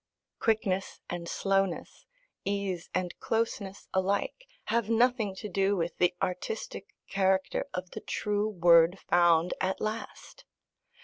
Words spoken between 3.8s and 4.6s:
alike,